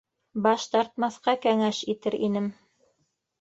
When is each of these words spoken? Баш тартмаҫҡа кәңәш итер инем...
Баш 0.45 0.63
тартмаҫҡа 0.75 1.35
кәңәш 1.43 1.83
итер 1.95 2.19
инем... 2.29 2.49